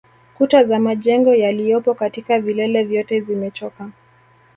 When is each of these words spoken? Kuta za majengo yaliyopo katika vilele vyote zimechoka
Kuta 0.37 0.63
za 0.63 0.79
majengo 0.79 1.35
yaliyopo 1.35 1.93
katika 1.93 2.39
vilele 2.39 2.83
vyote 2.83 3.19
zimechoka 3.21 3.89